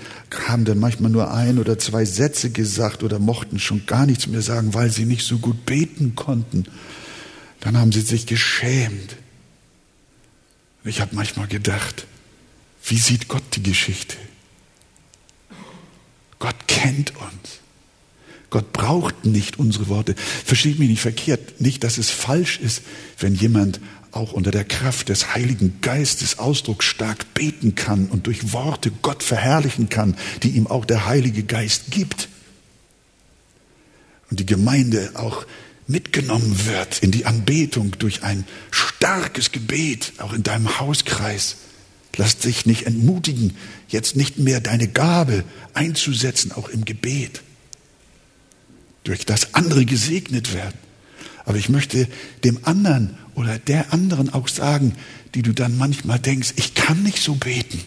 [0.47, 4.41] haben dann manchmal nur ein oder zwei Sätze gesagt oder mochten schon gar nichts mehr
[4.41, 6.65] sagen, weil sie nicht so gut beten konnten.
[7.59, 9.17] Dann haben sie sich geschämt.
[10.83, 12.07] Ich habe manchmal gedacht,
[12.85, 14.15] wie sieht Gott die Geschichte?
[16.39, 17.59] Gott kennt uns.
[18.49, 20.15] Gott braucht nicht unsere Worte.
[20.15, 21.61] Versteht mich nicht verkehrt.
[21.61, 22.81] Nicht, dass es falsch ist,
[23.19, 23.79] wenn jemand
[24.11, 29.89] auch unter der Kraft des Heiligen Geistes ausdrucksstark beten kann und durch Worte Gott verherrlichen
[29.89, 32.27] kann, die ihm auch der Heilige Geist gibt.
[34.31, 35.45] Und die Gemeinde auch
[35.89, 41.57] mitgenommen wird in die Anbetung durch ein starkes Gebet, auch in deinem Hauskreis.
[42.15, 47.41] Lass dich nicht entmutigen, jetzt nicht mehr deine Gabe einzusetzen, auch im Gebet,
[49.03, 50.77] durch das andere gesegnet werden.
[51.45, 52.07] Aber ich möchte
[52.43, 54.93] dem anderen oder der anderen auch sagen,
[55.33, 57.81] die du dann manchmal denkst, ich kann nicht so beten,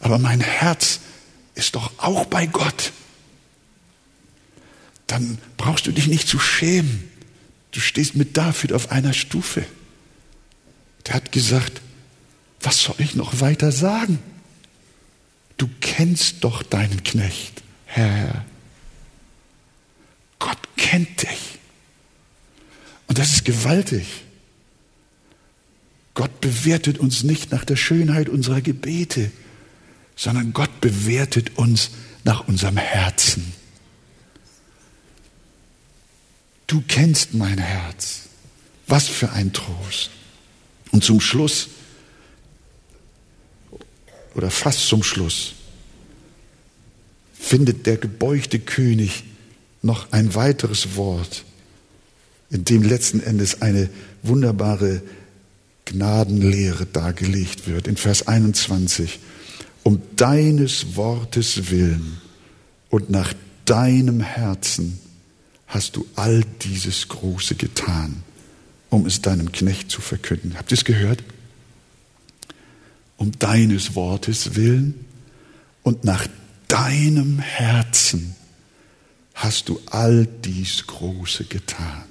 [0.00, 1.00] aber mein Herz
[1.54, 2.92] ist doch auch bei Gott
[5.06, 7.04] dann brauchst du dich nicht zu schämen.
[7.70, 9.64] Du stehst mit David auf einer Stufe.
[11.06, 11.80] Der hat gesagt,
[12.60, 14.18] was soll ich noch weiter sagen?
[15.56, 18.44] Du kennst doch deinen Knecht, Herr.
[20.38, 21.58] Gott kennt dich.
[23.06, 24.06] Und das ist gewaltig.
[26.14, 29.30] Gott bewertet uns nicht nach der Schönheit unserer Gebete,
[30.16, 31.90] sondern Gott bewertet uns
[32.24, 33.52] nach unserem Herzen.
[36.66, 38.22] Du kennst mein Herz.
[38.86, 40.10] Was für ein Trost.
[40.92, 41.68] Und zum Schluss,
[44.34, 45.54] oder fast zum Schluss,
[47.34, 49.24] findet der gebeugte König
[49.82, 51.44] noch ein weiteres Wort,
[52.50, 53.90] in dem letzten Endes eine
[54.22, 55.02] wunderbare
[55.84, 57.86] Gnadenlehre dargelegt wird.
[57.86, 59.18] In Vers 21.
[59.82, 62.20] Um deines Wortes willen
[62.90, 63.32] und nach
[63.64, 65.00] deinem Herzen
[65.66, 68.22] hast du all dieses Große getan,
[68.90, 70.56] um es deinem Knecht zu verkünden.
[70.56, 71.22] Habt ihr es gehört?
[73.16, 75.06] Um deines Wortes willen
[75.82, 76.26] und nach
[76.68, 78.36] deinem Herzen
[79.34, 82.04] hast du all dies Große getan,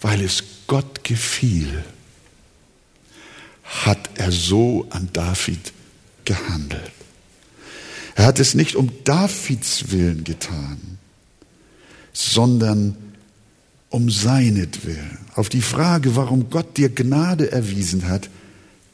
[0.00, 1.84] weil es Gott gefiel,
[3.64, 5.72] hat er so an David
[6.24, 6.92] gehandelt.
[8.14, 10.97] Er hat es nicht um Davids Willen getan,
[12.18, 12.96] sondern
[13.90, 15.18] um seinetwillen.
[15.36, 18.28] Auf die Frage, warum Gott dir Gnade erwiesen hat,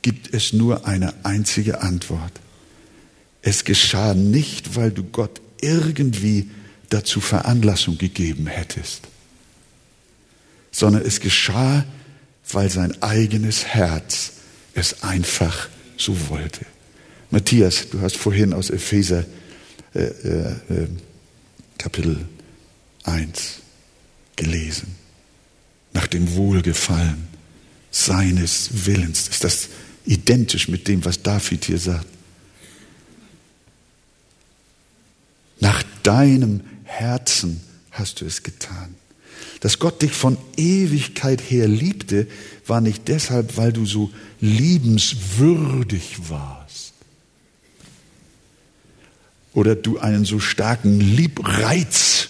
[0.03, 2.33] gibt es nur eine einzige Antwort.
[3.41, 6.51] Es geschah nicht, weil du Gott irgendwie
[6.91, 9.09] dazu Veranlassung gegeben hättest,
[10.71, 11.87] sondern es geschah,
[12.53, 14.33] weil sein eigenes Herz
[14.75, 16.67] es einfach so wollte.
[17.31, 19.25] Matthias, du hast vorhin aus Epheser
[19.95, 20.89] äh, äh, äh
[21.79, 22.27] Kapitel
[23.05, 23.61] 1
[24.37, 24.95] gelesen.
[25.93, 27.29] Nach dem Wohlgefallen
[27.91, 29.29] seines Willens.
[29.29, 29.69] Ist das
[30.05, 32.07] identisch mit dem, was David hier sagt?
[35.61, 37.61] Nach deinem Herzen
[37.93, 38.97] hast du es getan.
[39.61, 42.27] Dass Gott dich von Ewigkeit her liebte,
[42.67, 46.93] war nicht deshalb, weil du so liebenswürdig warst
[49.55, 52.29] oder du einen so starken Liebreiz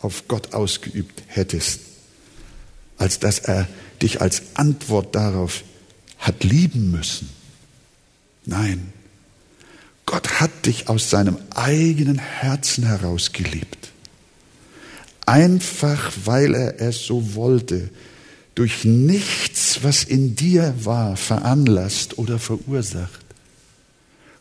[0.00, 1.80] auf Gott ausgeübt hättest,
[2.98, 3.68] als dass er
[4.02, 5.62] dich als Antwort darauf
[6.18, 7.28] hat lieben müssen.
[8.44, 8.92] Nein,
[10.06, 13.90] Gott hat dich aus seinem eigenen Herzen heraus geliebt.
[15.26, 17.90] Einfach weil er es so wollte,
[18.54, 23.24] durch nichts, was in dir war, veranlasst oder verursacht.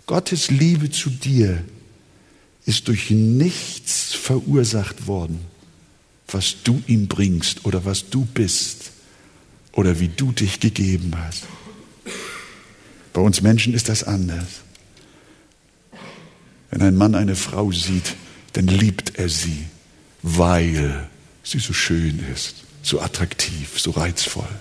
[0.07, 1.63] Gottes Liebe zu dir
[2.65, 3.98] ist durch nichts
[4.29, 5.39] verursacht worden,
[6.27, 8.91] was du ihm bringst oder was du bist
[9.71, 11.45] oder wie du dich gegeben hast.
[13.11, 14.61] Bei uns Menschen ist das anders.
[16.69, 18.15] Wenn ein Mann eine Frau sieht,
[18.53, 19.65] dann liebt er sie,
[20.21, 21.09] weil
[21.41, 24.53] sie so schön ist, so attraktiv, so reizvoll.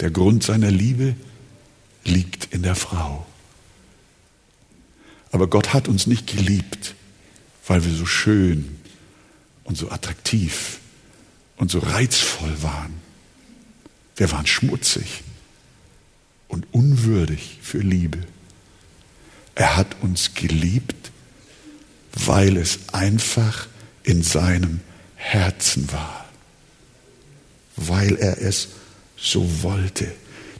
[0.00, 1.14] Der Grund seiner Liebe
[2.04, 3.26] liegt in der Frau.
[5.30, 6.94] Aber Gott hat uns nicht geliebt,
[7.66, 8.78] weil wir so schön
[9.64, 10.78] und so attraktiv
[11.56, 12.94] und so reizvoll waren.
[14.16, 15.22] Wir waren schmutzig
[16.48, 18.18] und unwürdig für Liebe.
[19.54, 21.10] Er hat uns geliebt,
[22.12, 23.68] weil es einfach
[24.02, 24.80] in seinem
[25.14, 26.24] Herzen war,
[27.76, 28.68] weil er es
[29.16, 30.10] so wollte.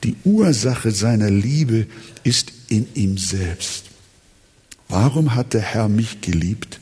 [0.05, 1.87] Die Ursache seiner Liebe
[2.23, 3.87] ist in ihm selbst.
[4.89, 6.81] Warum hat der Herr mich geliebt?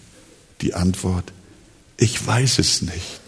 [0.60, 1.32] Die Antwort,
[1.96, 3.20] ich weiß es nicht.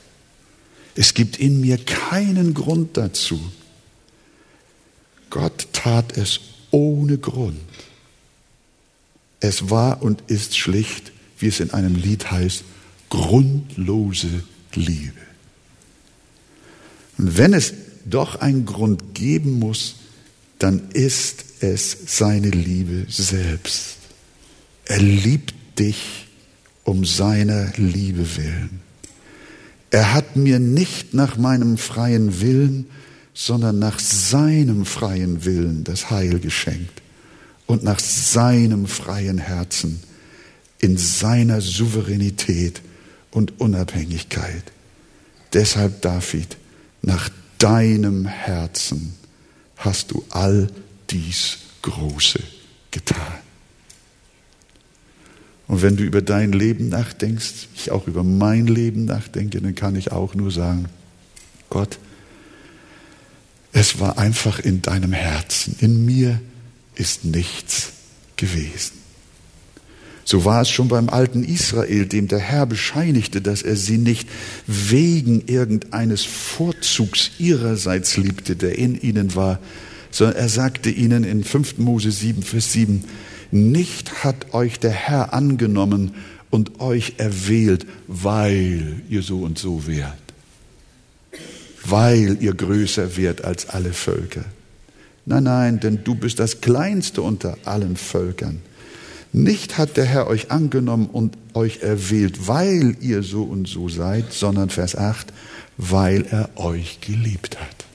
[0.94, 3.40] Es gibt in mir keinen Grund dazu.
[5.30, 7.60] Gott tat es ohne Grund.
[9.38, 12.64] Es war und ist schlicht, wie es in einem Lied heißt,
[13.08, 15.12] grundlose Liebe.
[17.16, 17.72] Und wenn es
[18.04, 19.96] doch einen Grund geben muss,
[20.58, 23.96] dann ist es seine Liebe selbst.
[24.84, 26.26] Er liebt dich
[26.84, 28.80] um seiner Liebe willen.
[29.90, 32.86] Er hat mir nicht nach meinem freien Willen,
[33.34, 37.02] sondern nach seinem freien Willen das Heil geschenkt
[37.66, 40.00] und nach seinem freien Herzen
[40.78, 42.82] in seiner Souveränität
[43.30, 44.64] und Unabhängigkeit.
[45.52, 46.56] Deshalb, David,
[47.02, 47.28] nach
[47.58, 49.14] deinem Herzen
[49.76, 50.68] hast du all
[51.10, 52.40] dies Große
[52.90, 53.49] getan.
[55.70, 59.94] Und wenn du über dein Leben nachdenkst, ich auch über mein Leben nachdenke, dann kann
[59.94, 60.86] ich auch nur sagen,
[61.68, 62.00] Gott,
[63.70, 65.76] es war einfach in deinem Herzen.
[65.78, 66.40] In mir
[66.96, 67.92] ist nichts
[68.34, 68.94] gewesen.
[70.24, 74.28] So war es schon beim alten Israel, dem der Herr bescheinigte, dass er sie nicht
[74.66, 79.60] wegen irgendeines Vorzugs ihrerseits liebte, der in ihnen war,
[80.10, 81.78] sondern er sagte ihnen in 5.
[81.78, 83.04] Mose 7, Vers 7,
[83.52, 86.14] nicht hat euch der Herr angenommen
[86.50, 90.18] und euch erwählt, weil ihr so und so wärt,
[91.84, 94.44] weil ihr größer wärt als alle Völker.
[95.26, 98.60] Nein, nein, denn du bist das Kleinste unter allen Völkern.
[99.32, 104.32] Nicht hat der Herr euch angenommen und euch erwählt, weil ihr so und so seid,
[104.32, 105.32] sondern Vers 8,
[105.76, 107.89] weil er euch geliebt hat.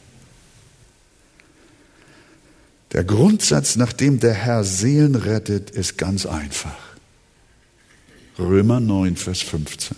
[2.92, 6.78] Der Grundsatz, nach dem der Herr Seelen rettet, ist ganz einfach.
[8.38, 9.98] Römer 9, Vers 15.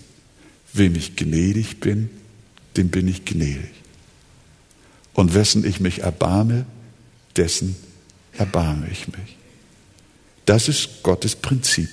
[0.73, 2.09] Wem ich gnädig bin,
[2.75, 3.71] dem bin ich gnädig.
[5.13, 6.65] Und wessen ich mich erbarme,
[7.35, 7.75] dessen
[8.33, 9.37] erbarme ich mich.
[10.45, 11.89] Das ist Gottes Prinzip,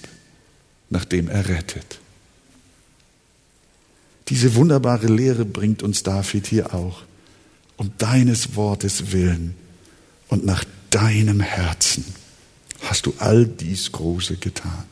[0.90, 1.98] nach dem er rettet.
[4.28, 7.02] Diese wunderbare Lehre bringt uns David hier auch,
[7.76, 9.54] um deines Wortes willen
[10.28, 10.64] und nach
[10.94, 12.04] deinem Herzen
[12.82, 14.84] hast du all dies Große getan.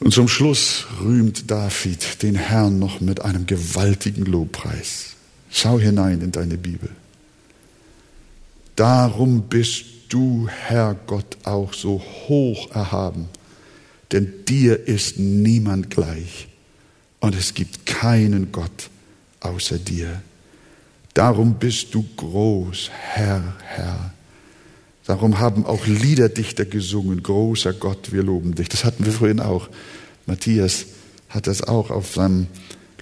[0.00, 5.16] Und zum Schluss rühmt David den Herrn noch mit einem gewaltigen Lobpreis.
[5.50, 6.88] Schau hinein in deine Bibel.
[8.76, 13.28] Darum bist du, Herr Gott, auch so hoch erhaben,
[14.12, 16.48] denn dir ist niemand gleich
[17.20, 18.88] und es gibt keinen Gott
[19.40, 20.22] außer dir.
[21.18, 24.12] Darum bist du groß, Herr, Herr.
[25.04, 28.68] Darum haben auch Liederdichter gesungen, großer Gott, wir loben dich.
[28.68, 29.68] Das hatten wir vorhin auch.
[30.26, 30.86] Matthias
[31.28, 32.46] hat das auch auf seinem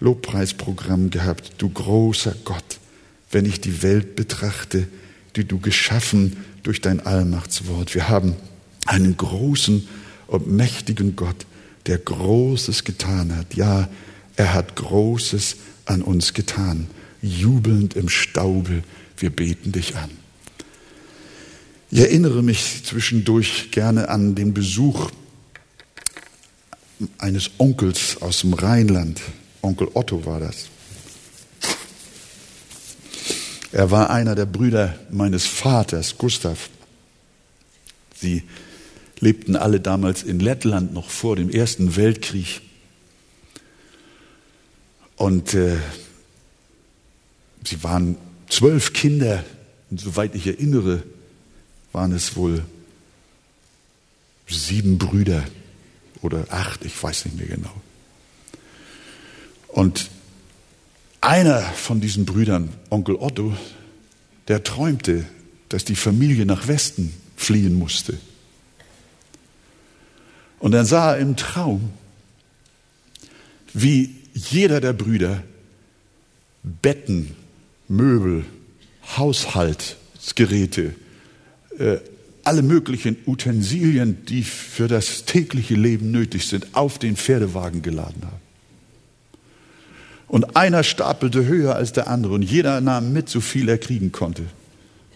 [0.00, 1.52] Lobpreisprogramm gehabt.
[1.58, 2.78] Du großer Gott,
[3.32, 4.88] wenn ich die Welt betrachte,
[5.36, 7.94] die du geschaffen durch dein Allmachtswort.
[7.94, 8.34] Wir haben
[8.86, 9.86] einen großen
[10.26, 11.44] und mächtigen Gott,
[11.84, 13.56] der Großes getan hat.
[13.56, 13.90] Ja,
[14.36, 16.86] er hat Großes an uns getan.
[17.26, 18.82] Jubelnd im Staube,
[19.18, 20.10] wir beten dich an.
[21.90, 25.10] Ich erinnere mich zwischendurch gerne an den Besuch
[27.18, 29.20] eines Onkels aus dem Rheinland.
[29.62, 30.68] Onkel Otto war das.
[33.72, 36.70] Er war einer der Brüder meines Vaters, Gustav.
[38.18, 38.42] Sie
[39.20, 42.62] lebten alle damals in Lettland noch vor dem Ersten Weltkrieg.
[45.16, 45.76] Und äh,
[47.66, 48.16] sie waren
[48.48, 49.44] zwölf Kinder,
[49.90, 51.02] und soweit ich erinnere,
[51.92, 52.64] waren es wohl
[54.48, 55.44] sieben Brüder
[56.22, 57.74] oder acht, ich weiß nicht mehr genau.
[59.68, 60.10] Und
[61.20, 63.56] einer von diesen Brüdern, Onkel Otto,
[64.48, 65.26] der träumte,
[65.68, 68.18] dass die Familie nach Westen fliehen musste.
[70.58, 71.90] Und dann sah er im Traum,
[73.74, 75.42] wie jeder der Brüder
[76.62, 77.36] Betten,
[77.88, 78.44] Möbel,
[79.16, 80.94] Haushaltsgeräte,
[81.78, 81.98] äh,
[82.44, 88.40] alle möglichen Utensilien, die für das tägliche Leben nötig sind, auf den Pferdewagen geladen haben.
[90.28, 94.12] Und einer stapelte höher als der andere und jeder nahm mit, so viel er kriegen
[94.12, 94.44] konnte.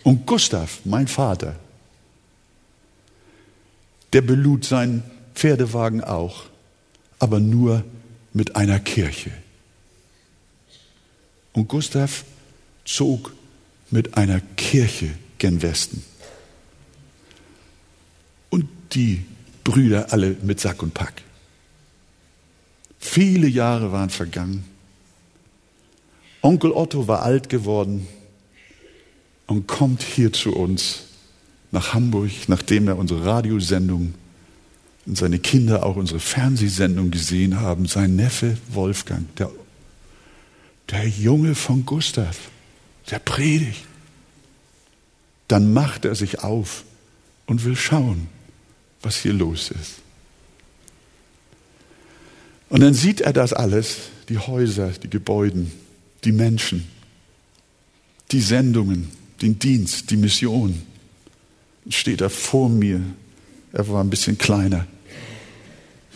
[0.03, 1.57] Und Gustav, mein Vater,
[4.13, 5.03] der belud seinen
[5.35, 6.47] Pferdewagen auch,
[7.19, 7.85] aber nur
[8.33, 9.31] mit einer Kirche.
[11.53, 12.25] Und Gustav
[12.85, 13.33] zog
[13.91, 16.05] mit einer Kirche gen Westen.
[18.51, 19.25] Und die
[19.65, 21.23] Brüder alle mit Sack und Pack.
[22.99, 24.65] Viele Jahre waren vergangen.
[26.43, 28.07] Onkel Otto war alt geworden
[29.47, 31.05] und kommt hier zu uns
[31.71, 34.15] nach Hamburg, nachdem er unsere Radiosendung
[35.07, 37.87] und seine Kinder auch unsere Fernsehsendung gesehen haben.
[37.87, 39.51] Sein Neffe Wolfgang, der,
[40.91, 42.37] der Junge von Gustav,
[43.11, 43.85] der predigt.
[45.49, 46.85] Dann macht er sich auf
[47.47, 48.29] und will schauen,
[49.03, 49.97] was hier los ist.
[52.69, 53.97] Und dann sieht er das alles,
[54.29, 55.67] die Häuser, die Gebäude,
[56.23, 56.87] die Menschen,
[58.31, 59.11] die Sendungen,
[59.43, 60.81] den Dienst, die Mission.
[61.85, 63.03] Dann steht er vor mir.
[63.73, 64.87] Er war ein bisschen kleiner.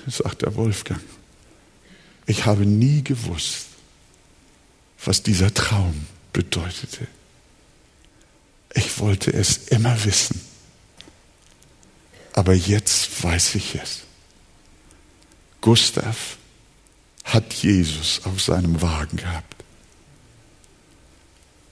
[0.07, 1.01] Sagt der Wolfgang,
[2.27, 3.67] ich habe nie gewusst,
[5.05, 5.95] was dieser Traum
[6.35, 7.07] bedeutete.
[8.75, 10.39] Ich wollte es immer wissen.
[12.35, 14.01] Aber jetzt weiß ich es.
[15.63, 16.37] Gustav
[17.25, 19.65] hat Jesus auf seinem Wagen gehabt.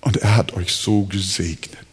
[0.00, 1.86] Und er hat euch so gesegnet.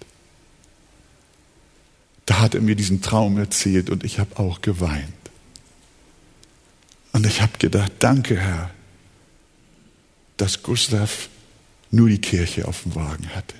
[2.26, 5.13] Da hat er mir diesen Traum erzählt und ich habe auch geweint.
[7.11, 8.70] Und ich habe gedacht, danke Herr,
[10.38, 11.30] dass Gustav
[11.91, 13.55] nur die Kirche auf dem Wagen hatte.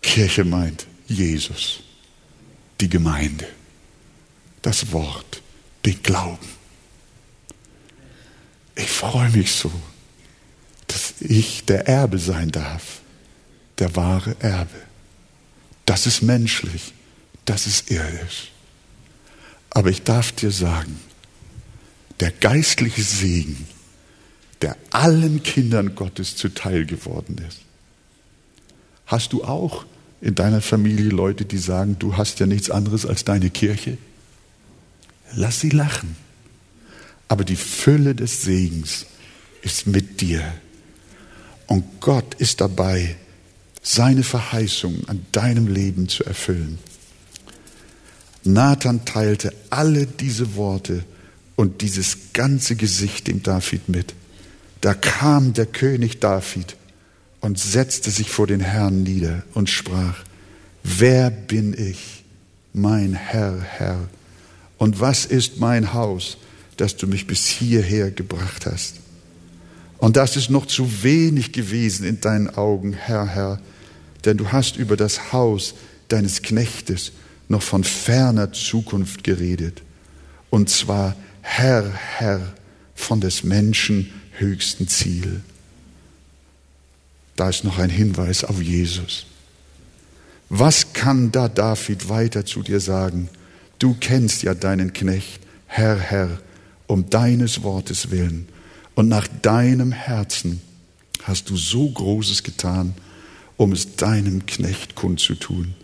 [0.00, 1.80] Kirche meint Jesus,
[2.80, 3.48] die Gemeinde,
[4.62, 5.42] das Wort,
[5.84, 6.48] den Glauben.
[8.76, 9.72] Ich freue mich so,
[10.86, 13.00] dass ich der Erbe sein darf,
[13.78, 14.80] der wahre Erbe.
[15.84, 16.92] Das ist menschlich,
[17.44, 18.52] das ist irdisch.
[19.70, 21.00] Aber ich darf dir sagen,
[22.20, 23.66] der geistliche Segen,
[24.62, 27.60] der allen Kindern Gottes zuteil geworden ist.
[29.06, 29.84] Hast du auch
[30.20, 33.98] in deiner Familie Leute, die sagen, du hast ja nichts anderes als deine Kirche?
[35.34, 36.16] Lass sie lachen.
[37.28, 39.06] Aber die Fülle des Segens
[39.62, 40.42] ist mit dir.
[41.66, 43.16] Und Gott ist dabei,
[43.82, 46.78] seine Verheißung an deinem Leben zu erfüllen.
[48.44, 51.04] Nathan teilte alle diese Worte
[51.56, 54.14] und dieses ganze Gesicht dem David mit.
[54.80, 56.76] Da kam der König David
[57.40, 60.24] und setzte sich vor den Herrn nieder und sprach,
[60.82, 62.24] wer bin ich,
[62.72, 64.08] mein Herr, Herr,
[64.76, 66.38] und was ist mein Haus,
[66.76, 69.00] dass du mich bis hierher gebracht hast?
[69.98, 73.60] Und das ist noch zu wenig gewesen in deinen Augen, Herr, Herr,
[74.24, 75.74] denn du hast über das Haus
[76.06, 77.12] deines Knechtes
[77.48, 79.82] noch von ferner Zukunft geredet.
[80.50, 82.54] Und zwar Herr, Herr
[82.94, 85.42] von des Menschen höchsten Ziel.
[87.36, 89.26] Da ist noch ein Hinweis auf Jesus.
[90.48, 93.28] Was kann da David weiter zu dir sagen?
[93.78, 96.40] Du kennst ja deinen Knecht, Herr, Herr,
[96.86, 98.48] um deines Wortes willen.
[98.94, 100.60] Und nach deinem Herzen
[101.22, 102.94] hast du so Großes getan,
[103.56, 105.74] um es deinem Knecht kundzutun.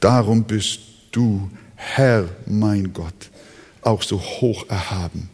[0.00, 0.80] Darum bist
[1.10, 3.30] du, Herr, mein Gott,
[3.82, 5.28] auch so hoch erhaben.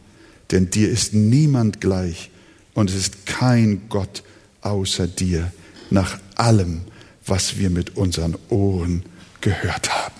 [0.50, 2.30] Denn dir ist niemand gleich
[2.75, 4.22] und es ist kein Gott
[4.61, 5.53] außer dir
[5.91, 6.83] nach allem,
[7.27, 9.05] was wir mit unseren Ohren
[9.41, 10.14] gehört haben.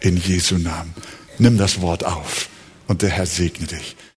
[0.00, 0.94] In Jesu Namen.
[1.38, 2.48] Nimm das Wort auf
[2.88, 3.96] und der Herr segne dich.